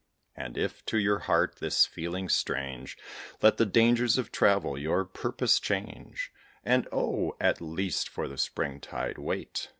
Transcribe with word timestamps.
And 0.35 0.57
if 0.57 0.83
to 0.87 0.97
your 0.97 1.19
heart 1.29 1.57
this 1.59 1.85
feeling's 1.85 2.33
strange, 2.33 2.97
Let 3.43 3.57
the 3.57 3.67
dangers 3.67 4.17
of 4.17 4.31
travel 4.31 4.75
your 4.75 5.05
purpose 5.05 5.59
change, 5.59 6.31
And, 6.65 6.87
oh, 6.91 7.37
at 7.39 7.61
least 7.61 8.09
for 8.09 8.27
the 8.27 8.39
spring 8.39 8.79
tide 8.79 9.19
wait! 9.19 9.69